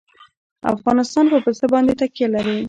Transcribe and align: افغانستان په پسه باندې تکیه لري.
افغانستان 0.73 1.25
په 1.33 1.37
پسه 1.45 1.65
باندې 1.73 1.93
تکیه 2.01 2.27
لري. 2.35 2.57